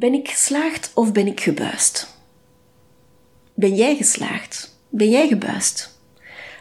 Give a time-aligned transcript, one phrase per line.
[0.00, 2.16] Ben ik geslaagd of ben ik gebuist?
[3.54, 4.78] Ben jij geslaagd?
[4.88, 6.00] Ben jij gebuist?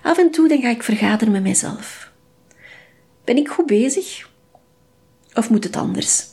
[0.03, 2.11] Af en toe dan ga ik vergaderen met mijzelf.
[3.23, 4.29] Ben ik goed bezig?
[5.33, 6.25] Of moet het anders?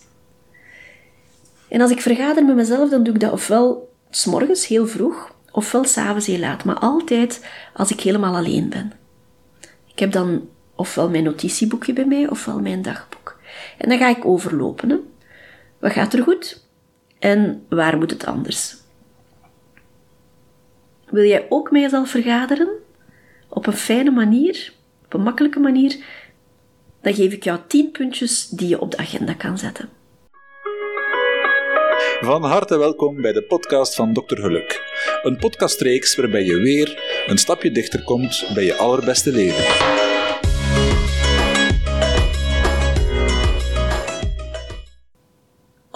[1.69, 5.85] En als ik vergader met mezelf, dan doe ik dat ofwel s'morgens heel vroeg, ofwel
[5.85, 8.93] s'avonds heel laat, maar altijd als ik helemaal alleen ben.
[9.87, 13.41] Ik heb dan ofwel mijn notitieboekje bij mij, ofwel mijn dagboek.
[13.79, 15.13] En dan ga ik overlopen.
[15.79, 16.65] Wat gaat er goed?
[17.27, 18.77] En waar moet het anders?
[21.10, 22.69] Wil jij ook met jezelf vergaderen?
[23.48, 24.73] Op een fijne manier,
[25.05, 25.97] op een makkelijke manier?
[27.02, 29.88] Dan geef ik jou 10 puntjes die je op de agenda kan zetten.
[32.20, 34.36] Van harte welkom bij de podcast van Dr.
[34.36, 34.80] Geluk.
[35.22, 40.05] Een podcastreeks waarbij je weer een stapje dichter komt bij je allerbeste leven.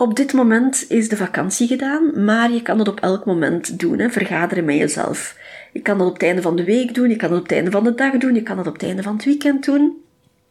[0.00, 3.98] Op dit moment is de vakantie gedaan, maar je kan het op elk moment doen.
[3.98, 4.10] Hè.
[4.10, 5.36] Vergaderen met jezelf.
[5.72, 7.52] Je kan dat op het einde van de week doen, je kan het op het
[7.52, 10.02] einde van de dag doen, je kan het op het einde van het weekend doen.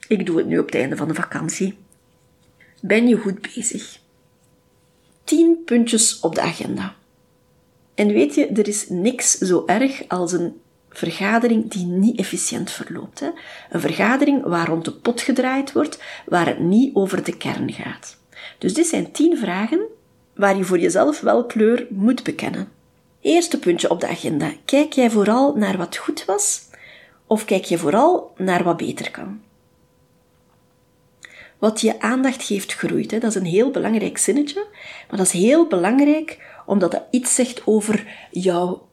[0.07, 1.77] Ik doe het nu op het einde van de vakantie.
[2.81, 3.99] Ben je goed bezig?
[5.23, 6.95] 10 puntjes op de agenda.
[7.95, 10.53] En weet je, er is niks zo erg als een
[10.89, 13.19] vergadering die niet efficiënt verloopt.
[13.19, 13.29] Hè?
[13.69, 18.18] Een vergadering waar rond de pot gedraaid wordt, waar het niet over de kern gaat.
[18.59, 19.81] Dus dit zijn 10 vragen
[20.35, 22.71] waar je voor jezelf wel kleur moet bekennen.
[23.21, 24.51] Eerste puntje op de agenda.
[24.65, 26.67] Kijk jij vooral naar wat goed was
[27.27, 29.41] of kijk je vooral naar wat beter kan?
[31.57, 33.11] Wat je aandacht geeft groeit.
[33.11, 33.19] Hè?
[33.19, 34.65] Dat is een heel belangrijk zinnetje,
[35.09, 38.87] maar dat is heel belangrijk omdat dat iets zegt over jouw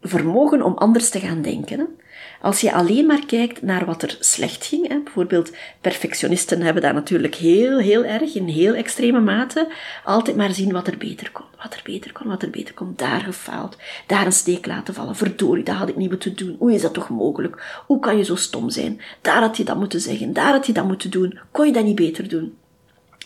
[0.00, 1.98] vermogen om anders te gaan denken.
[2.44, 5.50] Als je alleen maar kijkt naar wat er slecht ging, hè, bijvoorbeeld
[5.80, 9.72] perfectionisten hebben dat natuurlijk heel, heel erg, in heel extreme mate,
[10.04, 12.92] altijd maar zien wat er beter kon, wat er beter kon, wat er beter kon,
[12.96, 16.72] daar gefaald, daar een steek laten vallen, verdorie, dat had ik niet moeten doen, hoe
[16.72, 20.00] is dat toch mogelijk, hoe kan je zo stom zijn, daar had je dat moeten
[20.00, 22.56] zeggen, daar had je dat moeten doen, kon je dat niet beter doen.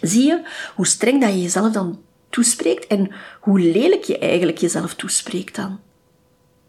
[0.00, 0.42] Zie je
[0.74, 2.00] hoe streng dat je jezelf dan
[2.30, 5.78] toespreekt en hoe lelijk je eigenlijk jezelf toespreekt dan?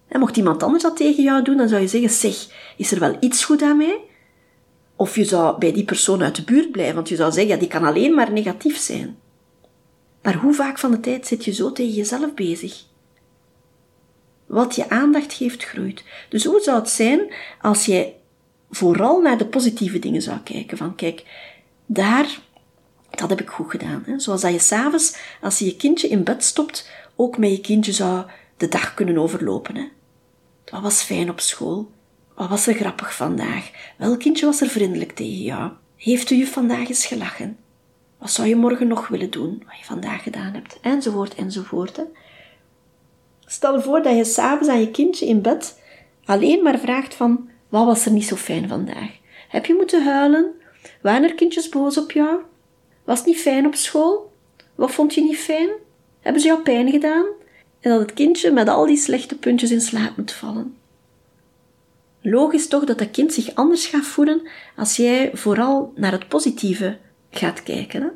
[0.09, 2.47] En mocht iemand anders dat tegen jou doen, dan zou je zeggen, zeg,
[2.78, 4.00] is er wel iets goed aan mij?
[4.96, 7.59] Of je zou bij die persoon uit de buurt blijven, want je zou zeggen, ja,
[7.59, 9.18] die kan alleen maar negatief zijn.
[10.22, 12.84] Maar hoe vaak van de tijd zit je zo tegen jezelf bezig?
[14.46, 16.03] Wat je aandacht geeft, groeit.
[16.30, 18.16] Dus hoe zou het zijn als jij
[18.72, 20.78] vooral naar de positieve dingen zou kijken?
[20.78, 21.24] Van kijk,
[21.86, 22.40] daar,
[23.09, 24.03] dat heb ik goed gedaan.
[24.06, 24.19] Hè?
[24.19, 27.92] Zoals dat je s'avonds, als je je kindje in bed stopt, ook met je kindje
[27.92, 28.25] zou
[28.58, 29.92] de dag kunnen overlopen.
[30.72, 31.91] Wat was fijn op school?
[32.35, 33.72] Wat was er grappig vandaag?
[33.97, 35.72] Welk kindje was er vriendelijk tegen jou?
[35.96, 37.57] Heeft u je vandaag eens gelachen?
[38.18, 40.78] Wat zou je morgen nog willen doen, wat je vandaag gedaan hebt?
[40.81, 42.02] Enzovoort, enzovoort.
[43.46, 45.81] Stel voor dat je s'avonds aan je kindje in bed
[46.25, 49.12] alleen maar vraagt van, wat was er niet zo fijn vandaag?
[49.50, 50.51] Heb je moeten huilen?
[51.01, 52.40] Waren er kindjes boos op jou?
[53.03, 54.34] Was het niet fijn op school?
[54.75, 55.69] Wat vond je niet fijn?
[56.19, 57.25] Hebben ze jou pijn gedaan?
[57.80, 60.76] En dat het kindje met al die slechte puntjes in slaap moet vallen.
[62.22, 66.98] Logisch toch dat dat kind zich anders gaat voelen als jij vooral naar het positieve
[67.32, 68.02] gaat kijken.
[68.02, 68.08] Hè?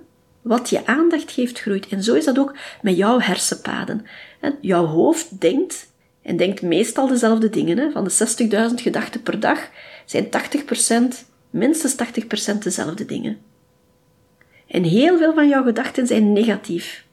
[0.41, 1.87] Wat je aandacht geeft, groeit.
[1.87, 4.05] En zo is dat ook met jouw hersenpaden.
[4.61, 5.87] Jouw hoofd denkt,
[6.23, 7.77] en denkt meestal dezelfde dingen.
[7.77, 7.91] Hè?
[7.91, 9.69] Van de 60.000 gedachten per dag
[10.05, 10.29] zijn 80%,
[11.49, 11.95] minstens
[12.55, 13.37] 80% dezelfde dingen.
[14.67, 17.05] En heel veel van jouw gedachten zijn negatief.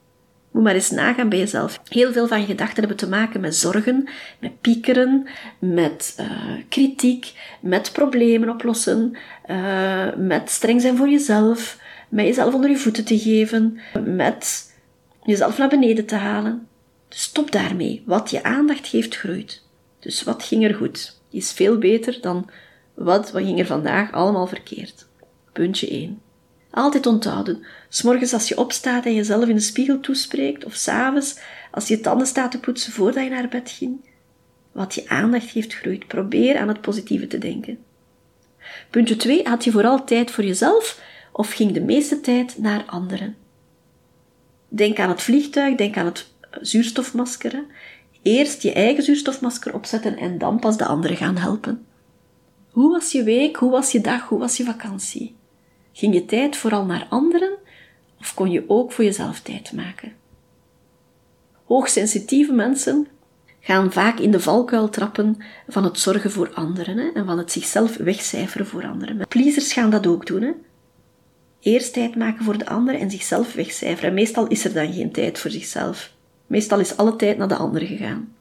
[0.51, 1.81] Moet maar eens nagaan bij jezelf.
[1.89, 5.27] Heel veel van je gedachten hebben te maken met zorgen, met piekeren,
[5.59, 6.27] met uh,
[6.69, 9.17] kritiek, met problemen oplossen,
[9.51, 11.79] uh, met streng zijn voor jezelf,
[12.09, 14.75] met jezelf onder je voeten te geven, met
[15.25, 16.67] jezelf naar beneden te halen.
[17.09, 18.03] Dus stop daarmee.
[18.07, 19.63] Wat je aandacht geeft, groeit.
[19.99, 21.21] Dus wat ging er goed?
[21.31, 22.51] Is veel beter dan
[22.95, 25.07] wat, wat ging er vandaag allemaal verkeerd.
[25.53, 26.21] Puntje 1.
[26.71, 27.65] Altijd onthouden.
[27.89, 31.39] S'morgens als je opstaat en jezelf in de spiegel toespreekt, of s'avonds
[31.71, 34.09] als je tanden staat te poetsen voordat je naar bed ging.
[34.73, 36.07] Wat je aandacht geeft groeit.
[36.07, 37.79] Probeer aan het positieve te denken.
[38.91, 39.49] Puntje 2.
[39.49, 41.01] Had je vooral tijd voor jezelf
[41.33, 43.37] of ging de meeste tijd naar anderen?
[44.69, 47.65] Denk aan het vliegtuig, denk aan het zuurstofmasker.
[48.23, 51.87] Eerst je eigen zuurstofmasker opzetten en dan pas de anderen gaan helpen.
[52.71, 53.57] Hoe was je week?
[53.57, 54.29] Hoe was je dag?
[54.29, 55.37] Hoe was je vakantie?
[55.93, 57.57] Ging je tijd vooral naar anderen
[58.21, 60.13] of kon je ook voor jezelf tijd maken?
[61.65, 63.09] Hoogsensitieve mensen
[63.61, 65.37] gaan vaak in de valkuil trappen
[65.69, 69.29] van het zorgen voor anderen hè, en van het zichzelf wegcijferen voor anderen.
[69.29, 70.43] Pleasers gaan dat ook doen.
[70.43, 70.53] Hè.
[71.61, 74.15] Eerst tijd maken voor de ander en zichzelf wegcijferen.
[74.15, 76.13] meestal is er dan geen tijd voor zichzelf.
[76.47, 78.35] Meestal is alle tijd naar de ander gegaan.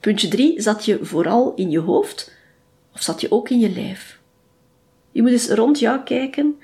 [0.00, 0.60] Puntje 3.
[0.62, 2.35] Zat je vooral in je hoofd
[2.96, 4.20] of zat je ook in je lijf?
[5.12, 6.60] Je moet eens rond jou kijken.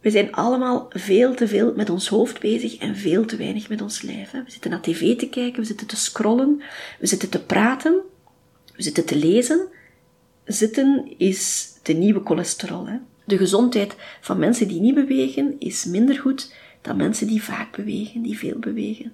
[0.00, 3.82] We zijn allemaal veel te veel met ons hoofd bezig en veel te weinig met
[3.82, 4.30] ons lijf.
[4.30, 6.62] We zitten naar tv te kijken, we zitten te scrollen,
[6.98, 8.00] we zitten te praten,
[8.74, 9.68] we zitten te lezen.
[10.44, 12.88] Zitten is de nieuwe cholesterol.
[13.24, 18.22] De gezondheid van mensen die niet bewegen is minder goed dan mensen die vaak bewegen,
[18.22, 19.12] die veel bewegen.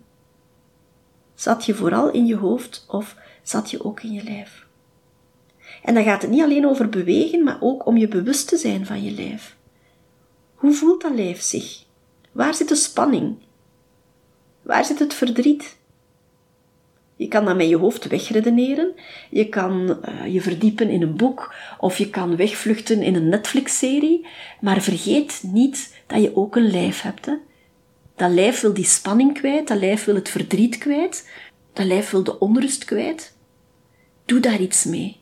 [1.35, 4.67] Zat je vooral in je hoofd of zat je ook in je lijf?
[5.83, 8.87] En dan gaat het niet alleen over bewegen, maar ook om je bewust te zijn
[8.87, 9.57] van je lijf.
[10.55, 11.85] Hoe voelt dat lijf zich?
[12.33, 13.37] Waar zit de spanning?
[14.63, 15.77] Waar zit het verdriet?
[17.17, 18.93] Je kan dat met je hoofd wegredeneren.
[19.31, 24.27] Je kan uh, je verdiepen in een boek of je kan wegvluchten in een Netflix-serie.
[24.61, 27.29] Maar vergeet niet dat je ook een lijf hebt.
[28.17, 31.29] Dat lijf wil die spanning kwijt, dat lijf wil het verdriet kwijt,
[31.73, 33.37] dat lijf wil de onrust kwijt.
[34.25, 35.22] Doe daar iets mee.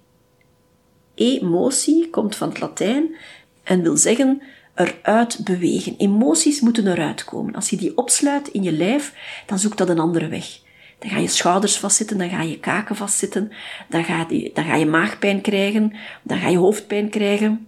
[1.20, 3.16] Emotie komt van het Latijn
[3.62, 4.42] en wil zeggen
[4.74, 5.94] eruit bewegen.
[5.96, 7.54] Emoties moeten eruit komen.
[7.54, 9.14] Als je die opsluit in je lijf,
[9.46, 10.60] dan zoekt dat een andere weg.
[10.98, 13.52] Dan ga je schouders vastzitten, dan ga je kaken vastzitten,
[13.88, 17.66] dan ga je, dan ga je maagpijn krijgen, dan ga je hoofdpijn krijgen.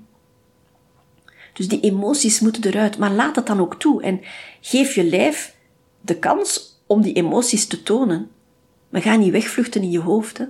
[1.53, 4.21] Dus die emoties moeten eruit, maar laat het dan ook toe en
[4.61, 5.55] geef je lijf
[6.01, 8.31] de kans om die emoties te tonen.
[8.89, 10.39] Maar ga niet wegvluchten in je hoofd.
[10.39, 10.45] Hè.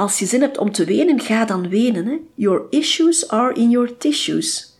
[0.00, 2.06] Als je zin hebt om te wenen, ga dan wenen.
[2.06, 2.16] Hè.
[2.34, 4.78] Your issues are in your tissues.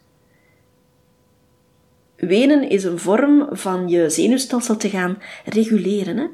[2.16, 6.16] Wenen is een vorm van je zenuwstelsel te gaan reguleren.
[6.16, 6.26] Hè.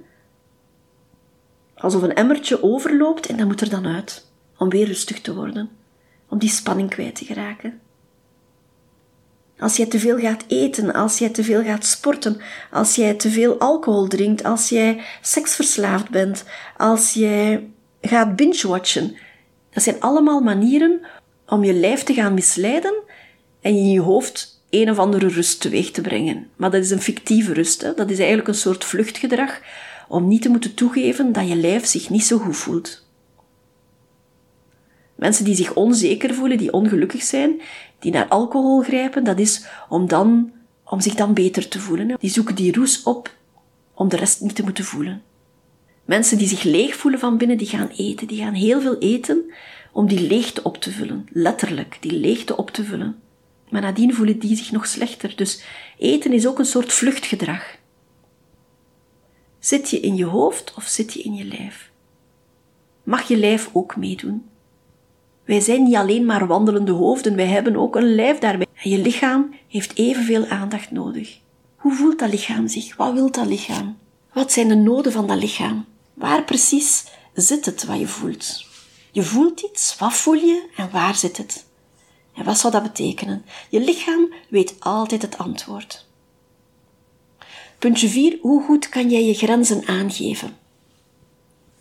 [1.75, 5.71] Alsof een emmertje overloopt en dat moet er dan uit, om weer rustig te worden,
[6.29, 7.81] om die spanning kwijt te geraken.
[9.59, 12.41] Als jij te veel gaat eten, als jij te veel gaat sporten,
[12.71, 16.45] als jij te veel alcohol drinkt, als jij seksverslaafd bent,
[16.77, 17.71] als jij
[18.09, 19.17] gaat binge-watchen.
[19.71, 21.01] Dat zijn allemaal manieren
[21.47, 22.95] om je lijf te gaan misleiden
[23.61, 26.49] en in je hoofd een of andere rust teweeg te brengen.
[26.57, 27.83] Maar dat is een fictieve rust.
[27.83, 27.95] Hè?
[27.95, 29.61] Dat is eigenlijk een soort vluchtgedrag
[30.09, 33.05] om niet te moeten toegeven dat je lijf zich niet zo goed voelt.
[35.15, 37.61] Mensen die zich onzeker voelen, die ongelukkig zijn,
[37.99, 40.53] die naar alcohol grijpen, dat is om, dan,
[40.85, 42.17] om zich dan beter te voelen.
[42.19, 43.35] Die zoeken die roes op
[43.95, 45.23] om de rest niet te moeten voelen.
[46.07, 48.27] Mensen die zich leeg voelen van binnen, die gaan eten.
[48.27, 49.53] Die gaan heel veel eten
[49.93, 51.27] om die leegte op te vullen.
[51.33, 53.17] Letterlijk, die leegte op te vullen.
[53.69, 55.33] Maar nadien voelen die zich nog slechter.
[55.37, 55.63] Dus
[55.99, 57.77] eten is ook een soort vluchtgedrag.
[59.59, 61.91] Zit je in je hoofd of zit je in je lijf?
[63.03, 64.45] Mag je lijf ook meedoen?
[65.45, 68.67] Wij zijn niet alleen maar wandelende hoofden, wij hebben ook een lijf daarbij.
[68.83, 71.39] En je lichaam heeft evenveel aandacht nodig.
[71.77, 72.97] Hoe voelt dat lichaam zich?
[72.97, 73.99] Wat wil dat lichaam?
[74.33, 75.85] Wat zijn de noden van dat lichaam?
[76.17, 77.05] Waar precies
[77.35, 78.65] zit het wat je voelt?
[79.13, 81.65] Je voelt iets, wat voel je en waar zit het?
[82.35, 83.45] En wat zou dat betekenen?
[83.69, 86.07] Je lichaam weet altijd het antwoord.
[87.79, 88.39] Puntje 4.
[88.41, 90.57] Hoe goed kan jij je grenzen aangeven?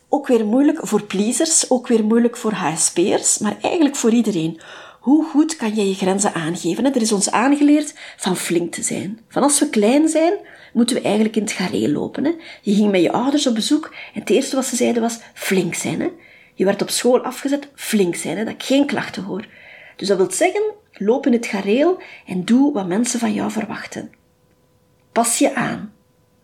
[0.10, 4.60] Ook weer moeilijk voor pleasers, ook weer moeilijk voor HSP'ers, maar eigenlijk voor iedereen.
[5.00, 6.86] Hoe goed kan jij je grenzen aangeven?
[6.86, 9.20] Er is ons aangeleerd van flink te zijn.
[9.28, 10.34] Van als we klein zijn,
[10.76, 12.26] moeten we eigenlijk in het gareel lopen.
[12.26, 12.32] Hè?
[12.62, 15.74] Je ging met je ouders op bezoek en het eerste wat ze zeiden was flink
[15.74, 16.00] zijn.
[16.02, 16.10] Hè?
[16.54, 18.44] Je werd op school afgezet, flink zijn, hè?
[18.44, 19.48] dat ik geen klachten hoor.
[19.96, 24.12] Dus dat wil zeggen, loop in het gareel en doe wat mensen van jou verwachten.
[25.12, 25.94] Pas je aan.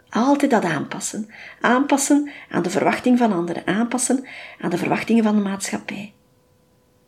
[0.10, 1.29] Altijd dat aanpassen.
[1.62, 3.67] Aanpassen aan de verwachting van anderen.
[3.67, 4.25] Aanpassen
[4.60, 6.13] aan de verwachtingen van de maatschappij.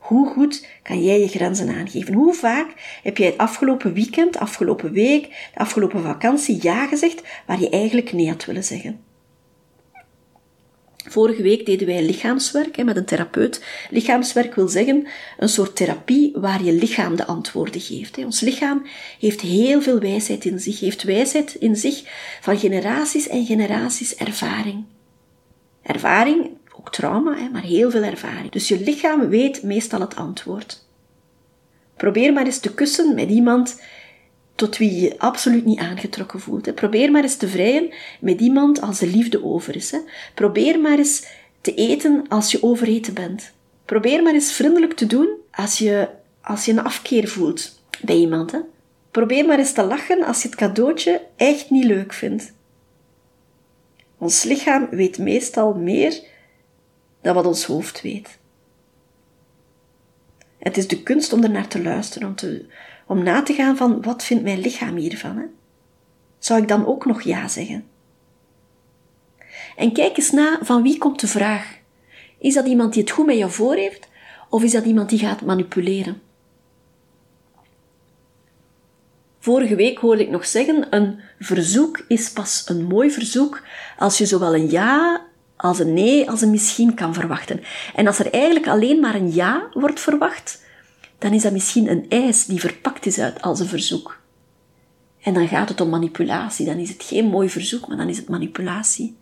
[0.03, 2.13] Hoe goed kan jij je grenzen aangeven?
[2.13, 7.59] Hoe vaak heb jij het afgelopen weekend, afgelopen week, de afgelopen vakantie ja gezegd waar
[7.59, 8.99] je eigenlijk nee had willen zeggen?
[11.09, 13.63] Vorige week deden wij lichaamswerk met een therapeut.
[13.89, 15.07] Lichaamswerk wil zeggen
[15.37, 18.17] een soort therapie waar je lichaam de antwoorden geeft.
[18.17, 18.85] Ons lichaam
[19.19, 22.03] heeft heel veel wijsheid in zich, heeft wijsheid in zich
[22.41, 24.83] van generaties en generaties ervaring.
[25.81, 26.49] Ervaring
[26.91, 28.51] trauma, maar heel veel ervaring.
[28.51, 30.85] Dus je lichaam weet meestal het antwoord.
[31.95, 33.81] Probeer maar eens te kussen met iemand
[34.55, 36.75] tot wie je absoluut niet aangetrokken voelt.
[36.75, 39.93] Probeer maar eens te vrijen met iemand als de liefde over is.
[40.33, 41.25] Probeer maar eens
[41.61, 43.51] te eten als je overeten bent.
[43.85, 46.07] Probeer maar eens vriendelijk te doen als je,
[46.41, 48.53] als je een afkeer voelt bij iemand.
[49.11, 52.53] Probeer maar eens te lachen als je het cadeautje echt niet leuk vindt.
[54.17, 56.21] Ons lichaam weet meestal meer
[57.23, 58.37] dan wat ons hoofd weet.
[60.59, 62.65] Het is de kunst om er naar te luisteren, om, te,
[63.07, 65.37] om na te gaan van wat vindt mijn lichaam hiervan.
[65.37, 65.45] Hè?
[66.39, 67.85] Zou ik dan ook nog ja zeggen?
[69.75, 71.77] En kijk eens na van wie komt de vraag.
[72.37, 74.07] Is dat iemand die het goed met jou voor heeft,
[74.49, 76.21] of is dat iemand die gaat manipuleren?
[79.39, 83.61] Vorige week hoorde ik nog zeggen: een verzoek is pas een mooi verzoek
[83.97, 85.25] als je zowel een ja
[85.63, 87.63] als een nee als een misschien kan verwachten.
[87.95, 90.61] En als er eigenlijk alleen maar een ja wordt verwacht,
[91.17, 94.21] dan is dat misschien een eis die verpakt is uit als een verzoek.
[95.21, 96.65] En dan gaat het om manipulatie.
[96.65, 99.17] Dan is het geen mooi verzoek, maar dan is het manipulatie.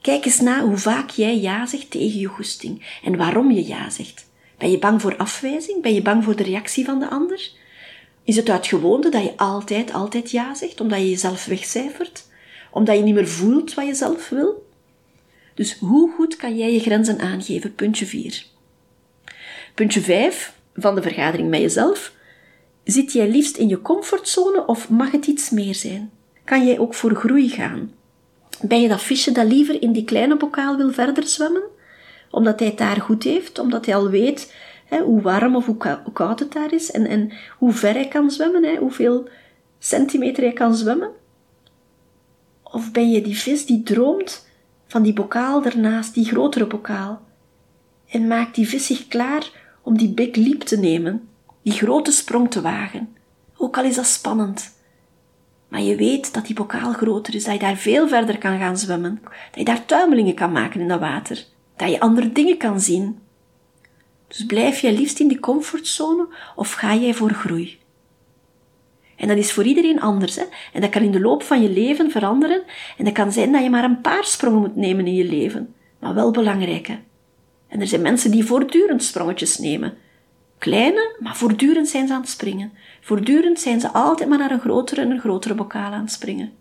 [0.00, 3.90] Kijk eens na hoe vaak jij ja zegt tegen je goesting en waarom je ja
[3.90, 4.26] zegt.
[4.58, 5.82] Ben je bang voor afwijzing?
[5.82, 7.50] Ben je bang voor de reactie van de ander?
[8.24, 12.26] Is het uit gewoonte dat je altijd, altijd ja zegt, omdat je jezelf wegcijfert?
[12.70, 14.63] Omdat je niet meer voelt wat je zelf wil?
[15.54, 17.74] Dus hoe goed kan jij je grenzen aangeven?
[17.74, 18.44] Puntje 4.
[19.74, 22.12] Puntje 5 van de vergadering met jezelf.
[22.84, 26.10] Zit jij liefst in je comfortzone of mag het iets meer zijn?
[26.44, 27.92] Kan jij ook voor groei gaan?
[28.60, 31.62] Ben je dat visje dat liever in die kleine bokaal wil verder zwemmen?
[32.30, 36.12] Omdat hij het daar goed heeft, omdat hij al weet hè, hoe warm of hoe
[36.12, 39.28] koud het daar is en, en hoe ver hij kan zwemmen, hè, hoeveel
[39.78, 41.10] centimeter hij kan zwemmen?
[42.62, 44.48] Of ben je die vis die droomt
[44.94, 47.22] van die bokaal daarnaast, die grotere bokaal,
[48.08, 49.50] en maakt die vis zich klaar
[49.82, 51.28] om die big leap te nemen,
[51.62, 53.16] die grote sprong te wagen,
[53.56, 54.76] ook al is dat spannend.
[55.68, 58.78] Maar je weet dat die bokaal groter is, dat je daar veel verder kan gaan
[58.78, 61.44] zwemmen, dat je daar tuimelingen kan maken in dat water,
[61.76, 63.18] dat je andere dingen kan zien.
[64.28, 67.78] Dus blijf jij liefst in die comfortzone of ga jij voor groei?
[69.16, 70.36] En dat is voor iedereen anders.
[70.36, 70.42] Hè?
[70.72, 72.62] En dat kan in de loop van je leven veranderen.
[72.98, 75.74] En dat kan zijn dat je maar een paar sprongen moet nemen in je leven.
[75.98, 76.98] Maar wel belangrijke.
[77.68, 79.94] En er zijn mensen die voortdurend sprongetjes nemen.
[80.58, 82.72] Kleine, maar voortdurend zijn ze aan het springen.
[83.00, 86.52] Voortdurend zijn ze altijd maar naar een grotere en een grotere bokaal aan het springen.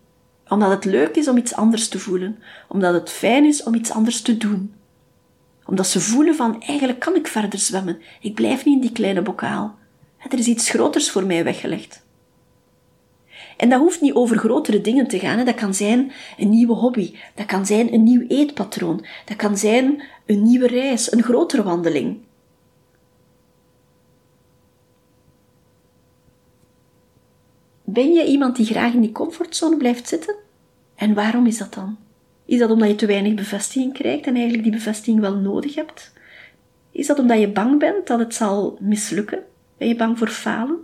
[0.47, 2.39] Omdat het leuk is om iets anders te voelen.
[2.67, 4.73] Omdat het fijn is om iets anders te doen.
[5.65, 8.01] Omdat ze voelen van, eigenlijk kan ik verder zwemmen.
[8.21, 9.75] Ik blijf niet in die kleine bokaal.
[10.29, 12.02] Er is iets groters voor mij weggelegd.
[13.63, 15.45] En dat hoeft niet over grotere dingen te gaan.
[15.45, 17.15] Dat kan zijn een nieuwe hobby.
[17.35, 19.05] Dat kan zijn een nieuw eetpatroon.
[19.25, 22.17] Dat kan zijn een nieuwe reis, een grotere wandeling.
[27.83, 30.35] Ben je iemand die graag in die comfortzone blijft zitten?
[30.95, 31.97] En waarom is dat dan?
[32.45, 36.13] Is dat omdat je te weinig bevestiging krijgt en eigenlijk die bevestiging wel nodig hebt?
[36.91, 39.43] Is dat omdat je bang bent dat het zal mislukken?
[39.77, 40.79] Ben je bang voor falen?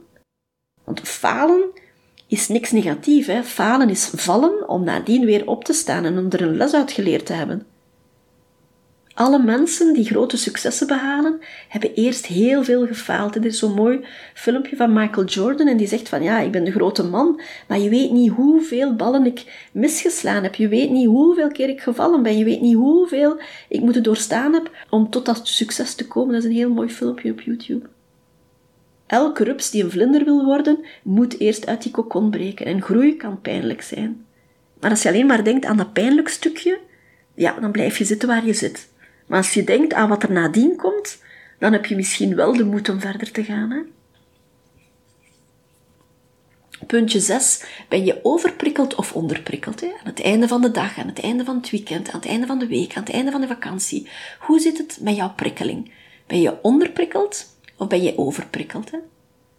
[0.83, 1.78] Want falen
[2.29, 3.25] is niks negatief.
[3.25, 3.43] Hè?
[3.43, 6.91] Falen is vallen om nadien weer op te staan en om er een les uit
[6.91, 7.65] geleerd te hebben.
[9.13, 13.35] Alle mensen die grote successen behalen, hebben eerst heel veel gefaald.
[13.35, 16.63] Er is zo'n mooi filmpje van Michael Jordan en die zegt van ja, ik ben
[16.63, 20.55] de grote man, maar je weet niet hoeveel ballen ik misgeslaan heb.
[20.55, 22.37] Je weet niet hoeveel keer ik gevallen ben.
[22.37, 26.33] Je weet niet hoeveel ik moeten doorstaan heb om tot dat succes te komen.
[26.33, 27.87] Dat is een heel mooi filmpje op YouTube.
[29.09, 33.15] Elke rups die een vlinder wil worden, moet eerst uit die kokon breken en groei
[33.15, 34.25] kan pijnlijk zijn.
[34.79, 36.79] Maar als je alleen maar denkt aan dat pijnlijk stukje,
[37.35, 38.89] ja, dan blijf je zitten waar je zit.
[39.27, 41.23] Maar als je denkt aan wat er nadien komt,
[41.59, 43.71] dan heb je misschien wel de moed om verder te gaan.
[43.71, 43.79] Hè?
[46.85, 47.63] Puntje 6.
[47.87, 49.81] Ben je overprikkeld of onderprikkeld?
[49.81, 49.87] Hè?
[49.87, 52.47] Aan het einde van de dag, aan het einde van het weekend, aan het einde
[52.47, 54.09] van de week, aan het einde van de vakantie.
[54.39, 55.91] Hoe zit het met jouw prikkeling?
[56.27, 58.89] Ben je onderprikkeld of ben je overprikkeld?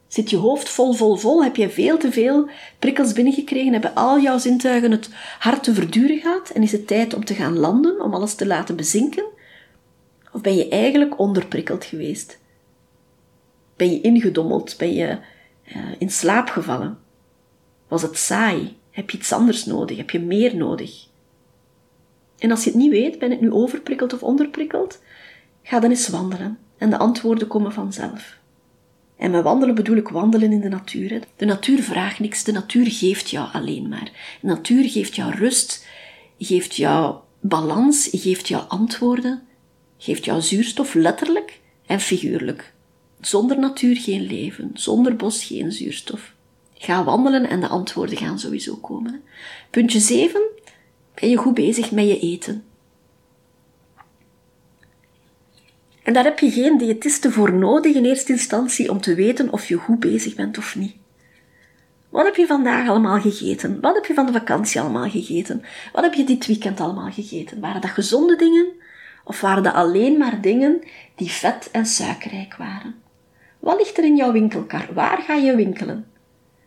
[0.06, 1.44] Zit je hoofd vol, vol, vol?
[1.44, 2.48] Heb je veel te veel
[2.78, 3.72] prikkels binnengekregen?
[3.72, 5.08] Hebben al jouw zintuigen het
[5.38, 6.50] hard te verduren gehad?
[6.50, 9.24] En is het tijd om te gaan landen, om alles te laten bezinken?
[10.32, 12.38] Of ben je eigenlijk onderprikkeld geweest?
[13.76, 14.74] Ben je ingedommeld?
[14.78, 15.18] Ben je
[15.76, 16.98] uh, in slaap gevallen?
[17.88, 18.76] Was het saai?
[18.90, 19.96] Heb je iets anders nodig?
[19.96, 21.06] Heb je meer nodig?
[22.38, 25.02] En als je het niet weet, ben ik nu overprikkeld of onderprikkeld?
[25.62, 28.38] Ga dan eens wandelen en de antwoorden komen vanzelf.
[29.16, 31.22] En met wandelen bedoel ik wandelen in de natuur.
[31.36, 34.38] De natuur vraagt niks, de natuur geeft jou alleen maar.
[34.40, 35.86] De natuur geeft jou rust,
[36.38, 39.42] geeft jou balans, geeft jou antwoorden,
[39.98, 42.72] geeft jou zuurstof letterlijk en figuurlijk.
[43.20, 46.34] Zonder natuur geen leven, zonder bos geen zuurstof.
[46.74, 49.22] Ga wandelen en de antwoorden gaan sowieso komen.
[49.70, 50.42] Puntje 7.
[51.14, 52.64] Ben je goed bezig met je eten?
[56.10, 59.68] En daar heb je geen diëtiste voor nodig in eerste instantie om te weten of
[59.68, 60.94] je goed bezig bent of niet.
[62.08, 63.80] Wat heb je vandaag allemaal gegeten?
[63.80, 65.62] Wat heb je van de vakantie allemaal gegeten?
[65.92, 67.60] Wat heb je dit weekend allemaal gegeten?
[67.60, 68.66] Waren dat gezonde dingen?
[69.24, 70.80] Of waren dat alleen maar dingen
[71.14, 72.94] die vet en suikerrijk waren?
[73.58, 74.88] Wat ligt er in jouw winkelkar?
[74.94, 76.06] Waar ga je winkelen?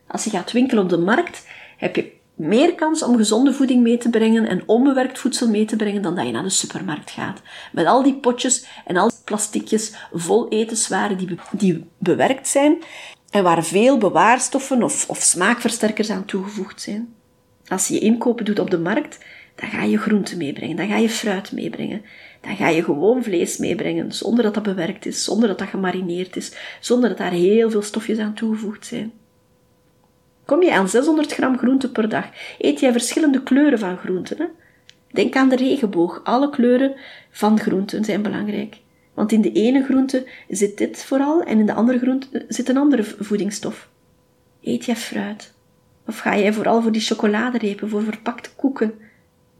[0.06, 1.46] Als je gaat winkelen op de markt,
[1.76, 5.76] heb je meer kans om gezonde voeding mee te brengen en onbewerkt voedsel mee te
[5.76, 7.42] brengen dan dat je naar de supermarkt gaat.
[7.72, 12.82] Met al die potjes en al die plasticjes vol etenswaren die, die bewerkt zijn
[13.30, 17.14] en waar veel bewaarstoffen of, of smaakversterkers aan toegevoegd zijn.
[17.68, 19.18] Als je je inkopen doet op de markt,
[19.54, 22.02] dan ga je groenten meebrengen, dan ga je fruit meebrengen,
[22.40, 26.36] dan ga je gewoon vlees meebrengen, zonder dat dat bewerkt is, zonder dat dat gemarineerd
[26.36, 29.12] is, zonder dat daar heel veel stofjes aan toegevoegd zijn.
[30.44, 32.26] Kom je aan 600 gram groente per dag,
[32.58, 34.36] eet jij verschillende kleuren van groenten.
[34.38, 34.44] Hè?
[35.12, 36.20] Denk aan de regenboog.
[36.24, 36.94] Alle kleuren
[37.30, 38.76] van groenten zijn belangrijk.
[39.14, 42.76] Want in de ene groente zit dit vooral en in de andere groente zit een
[42.76, 43.88] andere voedingsstof.
[44.62, 45.52] Eet jij fruit?
[46.06, 48.94] Of ga jij vooral voor die chocoladerepen, voor verpakte koeken?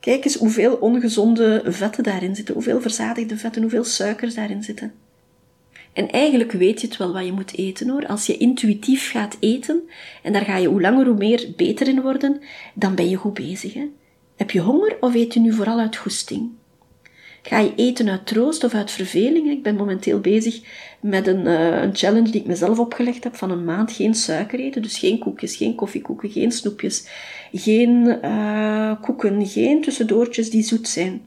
[0.00, 4.92] Kijk eens hoeveel ongezonde vetten daarin zitten, hoeveel verzadigde vetten, hoeveel suikers daarin zitten.
[5.94, 8.06] En eigenlijk weet je het wel wat je moet eten hoor.
[8.06, 9.82] Als je intuïtief gaat eten,
[10.22, 12.40] en daar ga je hoe langer hoe meer beter in worden,
[12.74, 13.74] dan ben je goed bezig.
[13.74, 13.86] Hè?
[14.36, 16.50] Heb je honger of eet je nu vooral uit goesting?
[17.42, 19.50] Ga je eten uit troost of uit verveling?
[19.50, 20.60] Ik ben momenteel bezig
[21.00, 24.60] met een, uh, een challenge die ik mezelf opgelegd heb van een maand geen suiker
[24.60, 24.82] eten.
[24.82, 27.08] Dus geen koekjes, geen koffiekoeken, geen snoepjes,
[27.52, 31.26] geen uh, koeken, geen tussendoortjes die zoet zijn.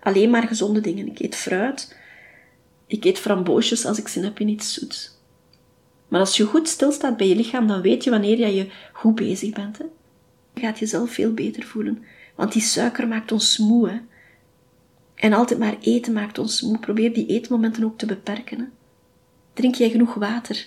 [0.00, 1.06] Alleen maar gezonde dingen.
[1.06, 1.96] Ik eet fruit,
[2.92, 5.20] ik eet framboosjes als ik zin heb in iets zoets.
[6.08, 9.14] Maar als je goed stilstaat bij je lichaam, dan weet je wanneer je, je goed
[9.14, 9.78] bezig bent.
[9.78, 9.84] Hè?
[10.54, 12.04] Je gaat jezelf veel beter voelen.
[12.34, 14.02] Want die suiker maakt ons moe.
[15.14, 16.78] En altijd maar eten maakt ons moe.
[16.78, 18.58] Probeer die eetmomenten ook te beperken.
[18.58, 18.64] Hè?
[19.52, 20.66] Drink jij genoeg water?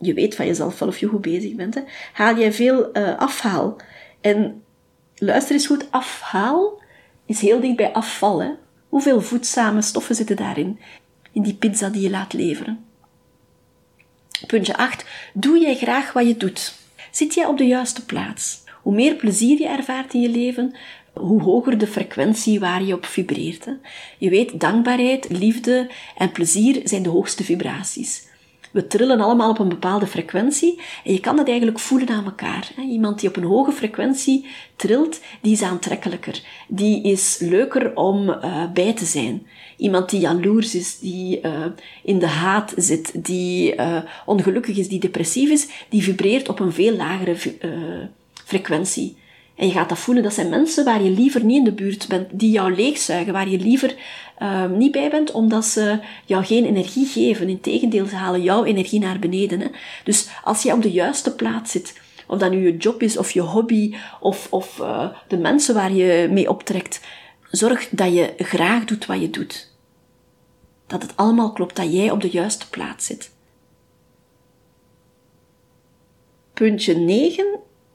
[0.00, 1.74] Je weet van jezelf wel of je goed bezig bent.
[1.74, 1.82] Hè?
[2.12, 3.76] Haal jij veel uh, afhaal?
[4.20, 4.62] En
[5.14, 6.82] luister eens goed, afhaal
[7.26, 8.42] is heel dicht bij afval.
[8.42, 8.50] Hè?
[8.88, 10.78] Hoeveel voedzame stoffen zitten daarin,
[11.32, 12.84] in die pizza die je laat leveren?
[14.46, 15.04] Puntje 8.
[15.34, 16.74] Doe jij graag wat je doet?
[17.10, 18.62] Zit jij op de juiste plaats?
[18.82, 20.74] Hoe meer plezier je ervaart in je leven,
[21.12, 23.66] hoe hoger de frequentie waar je op vibreert.
[24.18, 28.27] Je weet, dankbaarheid, liefde en plezier zijn de hoogste vibraties.
[28.78, 32.70] We trillen allemaal op een bepaalde frequentie en je kan dat eigenlijk voelen aan elkaar.
[32.90, 36.42] Iemand die op een hoge frequentie trilt, die is aantrekkelijker.
[36.68, 39.46] Die is leuker om uh, bij te zijn.
[39.76, 41.64] Iemand die jaloers is, die uh,
[42.02, 46.72] in de haat zit, die uh, ongelukkig is, die depressief is, die vibreert op een
[46.72, 47.36] veel lagere
[48.44, 49.16] frequentie.
[49.58, 50.22] En je gaat dat voelen.
[50.22, 53.48] Dat zijn mensen waar je liever niet in de buurt bent, die jou leegzuigen, waar
[53.48, 53.94] je liever
[54.42, 57.48] uh, niet bij bent, omdat ze jou geen energie geven.
[57.48, 59.60] Integendeel, ze halen jouw energie naar beneden.
[59.60, 59.66] Hè.
[60.04, 63.30] Dus als je op de juiste plaats zit, of dat nu je job is, of
[63.30, 67.00] je hobby, of, of uh, de mensen waar je mee optrekt,
[67.50, 69.72] zorg dat je graag doet wat je doet.
[70.86, 73.30] Dat het allemaal klopt, dat jij op de juiste plaats zit.
[76.54, 77.46] Puntje 9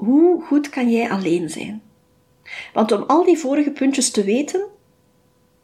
[0.06, 1.82] hoe goed kan jij alleen zijn?
[2.74, 4.66] Want om al die vorige puntjes te weten,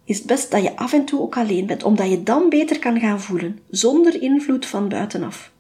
[0.04, 2.80] is het best dat je af en toe ook alleen bent, omdat je dan beter
[2.80, 5.52] kan gaan voelen, zonder invloed van buitenaf.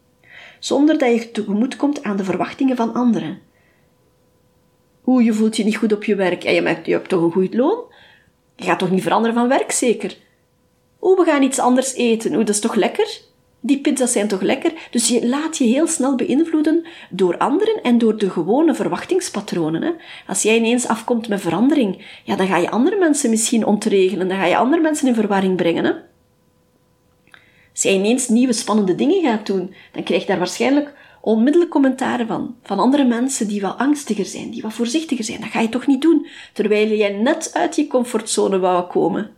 [0.59, 3.39] Zonder dat je tegemoet komt aan de verwachtingen van anderen.
[5.01, 7.21] Hoe je voelt je niet goed op je werk en je, merkt, je hebt toch
[7.21, 7.83] een goed loon?
[8.55, 10.17] Je gaat toch niet veranderen van werk, zeker?
[10.97, 13.21] Hoe we gaan iets anders eten, hoe dat is toch lekker?
[13.61, 14.73] Die pizza's zijn toch lekker?
[14.91, 19.81] Dus je laat je heel snel beïnvloeden door anderen en door de gewone verwachtingspatronen.
[19.81, 19.91] Hè?
[20.27, 24.37] Als jij ineens afkomt met verandering, ja, dan ga je andere mensen misschien ontregelen, dan
[24.37, 25.85] ga je andere mensen in verwarring brengen.
[25.85, 25.91] Hè?
[27.71, 32.27] Als jij ineens nieuwe spannende dingen gaat doen, dan krijg je daar waarschijnlijk onmiddellijk commentaren
[32.27, 32.55] van.
[32.63, 35.41] Van andere mensen die wat angstiger zijn, die wat voorzichtiger zijn.
[35.41, 39.31] Dat ga je toch niet doen, terwijl jij net uit je comfortzone wou komen.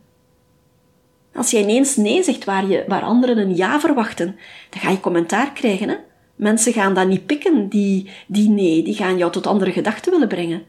[1.34, 4.36] Als jij ineens nee zegt waar, je, waar anderen een ja verwachten,
[4.70, 5.90] dan ga je commentaar krijgen.
[5.90, 5.96] Hè?
[6.36, 8.84] Mensen gaan dat niet pikken, die, die nee.
[8.84, 10.64] Die gaan jou tot andere gedachten willen brengen.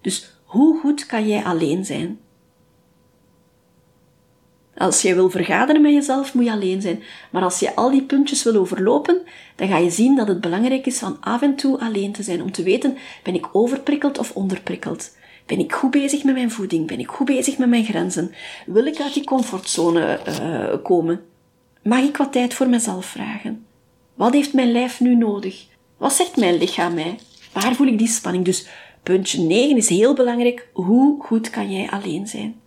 [0.00, 2.18] Dus hoe goed kan jij alleen zijn?
[4.76, 7.02] Als je wil vergaderen met jezelf, moet je alleen zijn.
[7.30, 9.22] Maar als je al die puntjes wil overlopen,
[9.56, 12.42] dan ga je zien dat het belangrijk is van af en toe alleen te zijn.
[12.42, 15.10] Om te weten, ben ik overprikkeld of onderprikkeld?
[15.46, 16.86] Ben ik goed bezig met mijn voeding?
[16.86, 18.34] Ben ik goed bezig met mijn grenzen?
[18.66, 21.24] Wil ik uit die comfortzone uh, komen?
[21.82, 23.66] Mag ik wat tijd voor mezelf vragen?
[24.14, 25.66] Wat heeft mijn lijf nu nodig?
[25.96, 27.18] Wat zegt mijn lichaam mij?
[27.52, 28.44] Waar voel ik die spanning?
[28.44, 28.68] Dus
[29.02, 30.68] puntje 9 is heel belangrijk.
[30.72, 32.60] Hoe goed kan jij alleen zijn?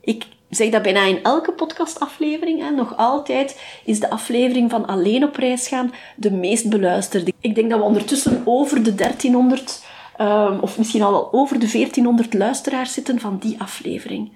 [0.00, 2.60] Ik zeg dat bijna in elke podcastaflevering.
[2.60, 2.70] Hè.
[2.70, 7.32] Nog altijd is de aflevering van Alleen op reis gaan de meest beluisterde.
[7.40, 9.84] Ik denk dat we ondertussen over de 1300
[10.20, 14.32] um, of misschien al wel over de 1400 luisteraars zitten van die aflevering.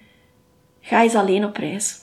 [0.80, 1.98] Ga eens alleen op reis.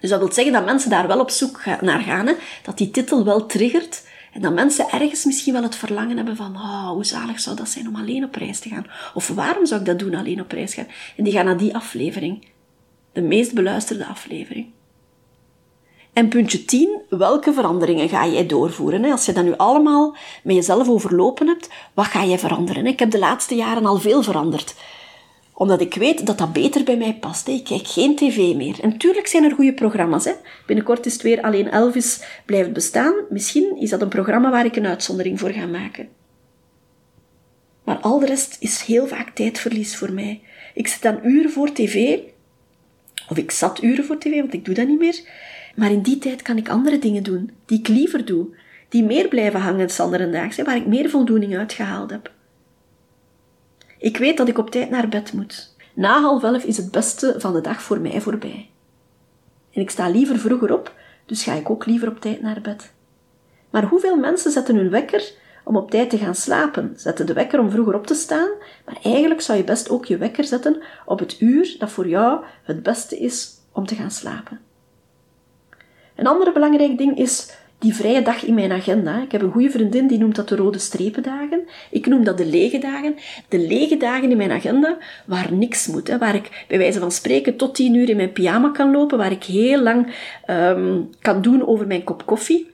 [0.00, 2.34] Dus dat wil zeggen dat mensen daar wel op zoek naar gaan, hè?
[2.62, 6.56] dat die titel wel triggert en dat mensen ergens misschien wel het verlangen hebben van,
[6.56, 8.86] oh, hoe zalig zou dat zijn om alleen op reis te gaan?
[9.14, 10.86] Of waarom zou ik dat doen, alleen op reis gaan?
[11.16, 12.46] En die gaan naar die aflevering.
[13.12, 14.66] De meest beluisterde aflevering.
[16.16, 19.04] En puntje 10, welke veranderingen ga jij doorvoeren?
[19.04, 22.86] Als je dat nu allemaal met jezelf overlopen hebt, wat ga je veranderen?
[22.86, 24.74] Ik heb de laatste jaren al veel veranderd
[25.52, 27.48] omdat ik weet dat dat beter bij mij past.
[27.48, 28.80] Ik kijk geen tv meer.
[28.80, 30.28] En tuurlijk zijn er goede programma's.
[30.66, 33.14] Binnenkort is het weer alleen Elvis blijft bestaan.
[33.30, 36.08] Misschien is dat een programma waar ik een uitzondering voor ga maken.
[37.84, 40.42] Maar al de rest is heel vaak tijdverlies voor mij.
[40.74, 42.18] Ik zit dan uren voor tv.
[43.28, 45.20] Of ik zat uren voor tv, want ik doe dat niet meer.
[45.76, 48.46] Maar in die tijd kan ik andere dingen doen, die ik liever doe.
[48.88, 52.32] Die meer blijven hangen daags, waar ik meer voldoening uitgehaald heb.
[53.98, 55.74] Ik weet dat ik op tijd naar bed moet.
[55.94, 58.70] Na half elf is het beste van de dag voor mij voorbij.
[59.72, 60.94] En ik sta liever vroeger op,
[61.26, 62.92] dus ga ik ook liever op tijd naar bed.
[63.70, 65.32] Maar hoeveel mensen zetten hun wekker
[65.64, 66.92] om op tijd te gaan slapen?
[66.96, 68.48] Zetten de wekker om vroeger op te staan,
[68.84, 72.44] maar eigenlijk zou je best ook je wekker zetten op het uur dat voor jou
[72.62, 74.65] het beste is om te gaan slapen.
[76.16, 79.22] Een ander belangrijk ding is die vrije dag in mijn agenda.
[79.22, 81.60] Ik heb een goede vriendin die noemt dat de rode strependagen.
[81.90, 83.14] Ik noem dat de lege dagen.
[83.48, 86.08] De lege dagen in mijn agenda waar niks moet.
[86.08, 89.18] Hè, waar ik bij wijze van spreken tot tien uur in mijn pyjama kan lopen.
[89.18, 90.14] Waar ik heel lang
[90.50, 92.70] um, kan doen over mijn kop koffie.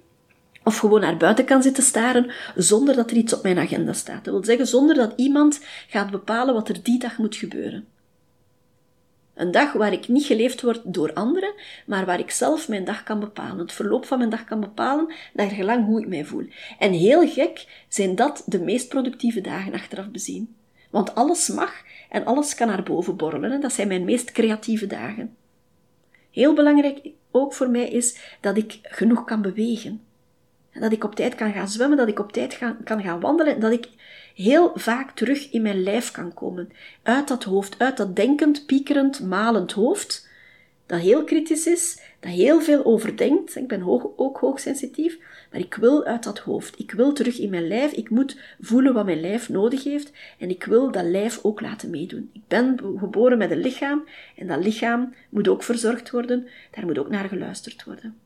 [0.65, 4.25] Of gewoon naar buiten kan zitten staren zonder dat er iets op mijn agenda staat.
[4.25, 7.87] Dat wil zeggen zonder dat iemand gaat bepalen wat er die dag moet gebeuren.
[9.35, 11.55] Een dag waar ik niet geleefd word door anderen,
[11.87, 13.59] maar waar ik zelf mijn dag kan bepalen.
[13.59, 16.47] Het verloop van mijn dag kan bepalen, naar gelang hoe ik mij voel.
[16.79, 20.57] En heel gek zijn dat de meest productieve dagen achteraf bezien.
[20.91, 23.61] Want alles mag en alles kan naar boven borrelen.
[23.61, 25.37] Dat zijn mijn meest creatieve dagen.
[26.31, 30.01] Heel belangrijk ook voor mij is dat ik genoeg kan bewegen.
[30.73, 33.73] Dat ik op tijd kan gaan zwemmen, dat ik op tijd kan gaan wandelen, dat
[33.73, 33.89] ik
[34.35, 36.73] heel vaak terug in mijn lijf kan komen.
[37.03, 40.31] Uit dat hoofd, uit dat denkend, piekerend, malend hoofd,
[40.87, 43.57] dat heel kritisch is, dat heel veel overdenkt.
[43.57, 45.19] Ik ben hoog, ook hoogsensitief,
[45.51, 46.79] maar ik wil uit dat hoofd.
[46.79, 47.93] Ik wil terug in mijn lijf.
[47.93, 51.91] Ik moet voelen wat mijn lijf nodig heeft en ik wil dat lijf ook laten
[51.91, 52.31] meedoen.
[52.33, 54.05] Ik ben geboren met een lichaam
[54.37, 56.49] en dat lichaam moet ook verzorgd worden.
[56.71, 58.17] Daar moet ook naar geluisterd worden.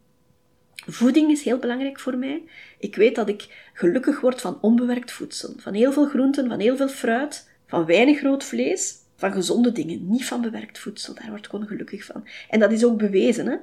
[0.89, 2.43] Voeding is heel belangrijk voor mij.
[2.79, 6.77] Ik weet dat ik gelukkig word van onbewerkt voedsel, van heel veel groenten, van heel
[6.77, 11.15] veel fruit, van weinig rood vlees, van gezonde dingen, niet van bewerkt voedsel.
[11.15, 12.27] Daar word ik ongelukkig van.
[12.49, 13.47] En dat is ook bewezen.
[13.47, 13.57] Hè?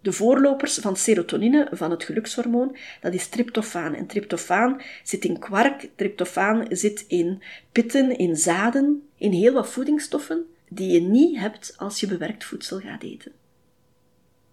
[0.00, 3.94] De voorlopers van serotonine, van het gelukshormoon, dat is tryptofaan.
[3.94, 10.46] En tryptofaan zit in kwark, tryptofaan zit in pitten, in zaden, in heel wat voedingsstoffen
[10.68, 13.32] die je niet hebt als je bewerkt voedsel gaat eten.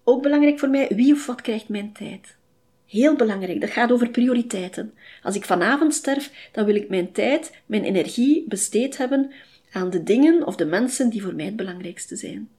[0.10, 2.36] Ook belangrijk voor mij, wie of wat krijgt mijn tijd?
[2.86, 4.94] Heel belangrijk, dat gaat over prioriteiten.
[5.24, 9.32] Als ik vanavond sterf, dan wil ik mijn tijd, mijn energie besteed hebben
[9.72, 12.50] aan de dingen of de mensen die voor mij het belangrijkste zijn.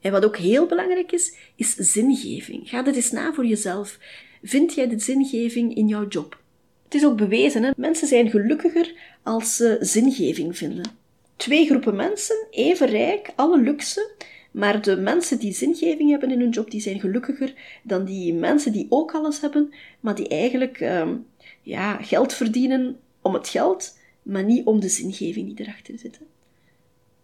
[0.00, 2.68] En wat ook heel belangrijk is, is zingeving.
[2.68, 3.98] Ga dit eens na voor jezelf.
[4.42, 6.40] Vind jij de zingeving in jouw job?
[6.84, 7.70] Het is ook bewezen, hè?
[7.76, 10.90] mensen zijn gelukkiger als ze zingeving vinden.
[11.36, 14.10] Twee groepen mensen, even rijk, alle luxe,
[14.56, 18.72] maar de mensen die zingeving hebben in hun job, die zijn gelukkiger dan die mensen
[18.72, 21.26] die ook alles hebben, maar die eigenlijk um,
[21.62, 26.20] ja, geld verdienen om het geld, maar niet om de zingeving die erachter zit.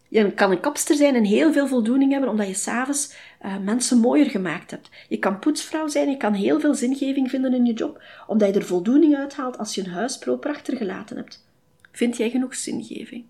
[0.08, 3.14] Je kan een kapster zijn en heel veel voldoening hebben omdat je s'avonds
[3.44, 4.90] uh, mensen mooier gemaakt hebt.
[5.08, 8.60] Je kan poetsvrouw zijn, je kan heel veel zingeving vinden in je job, omdat je
[8.60, 11.46] er voldoening uithaalt als je een huis achtergelaten hebt.
[11.92, 13.24] Vind jij genoeg zingeving?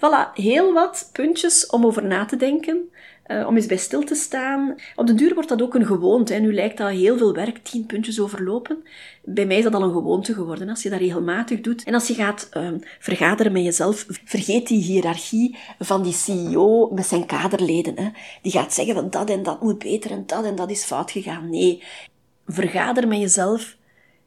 [0.00, 2.90] Voilà, heel wat puntjes om over na te denken,
[3.26, 4.74] uh, om eens bij stil te staan.
[4.96, 6.32] Op de duur wordt dat ook een gewoonte.
[6.32, 6.38] Hè.
[6.38, 8.84] Nu lijkt dat heel veel werk, tien puntjes overlopen.
[9.24, 11.84] Bij mij is dat al een gewoonte geworden, als je dat regelmatig doet.
[11.84, 17.06] En als je gaat uh, vergaderen met jezelf, vergeet die hiërarchie van die CEO met
[17.06, 17.98] zijn kaderleden.
[17.98, 18.08] Hè.
[18.42, 21.10] Die gaat zeggen van dat en dat moet beter en dat en dat is fout
[21.10, 21.50] gegaan.
[21.50, 21.82] Nee,
[22.46, 23.76] vergader met jezelf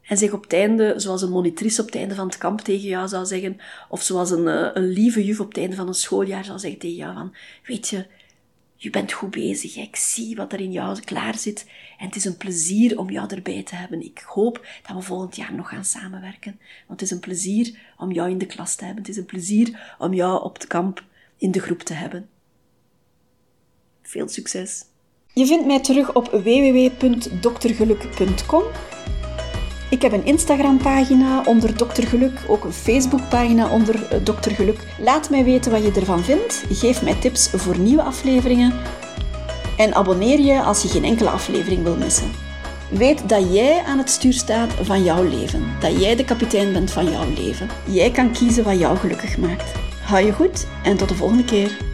[0.06, 2.88] en zich op het einde, zoals een monitrice op het einde van het kamp tegen
[2.88, 5.94] jou zou zeggen, of zoals een, eh, een lieve juf op het einde van een
[5.94, 8.06] schooljaar zou zeggen tegen jou van, weet je,
[8.76, 11.66] je bent goed bezig, ik zie wat er in jou klaar zit
[11.98, 14.04] en het is een plezier om jou erbij te hebben.
[14.04, 18.12] Ik hoop dat we volgend jaar nog gaan samenwerken, want het is een plezier om
[18.12, 21.04] jou in de klas te hebben, het is een plezier om jou op het kamp
[21.38, 22.28] in de groep te hebben.
[24.02, 24.84] Veel succes!
[25.32, 28.62] Je vindt mij terug op www.doktergeluk.com
[29.94, 32.02] ik heb een Instagram-pagina onder Dr.
[32.02, 34.50] Geluk, ook een Facebook-pagina onder eh, Dr.
[34.50, 34.86] Geluk.
[34.98, 36.64] Laat mij weten wat je ervan vindt.
[36.70, 38.72] Geef mij tips voor nieuwe afleveringen.
[39.76, 42.30] En abonneer je als je geen enkele aflevering wil missen.
[42.90, 45.64] Weet dat jij aan het stuur staat van jouw leven.
[45.80, 47.68] Dat jij de kapitein bent van jouw leven.
[47.84, 49.72] Jij kan kiezen wat jou gelukkig maakt.
[50.02, 51.93] Hou je goed en tot de volgende keer.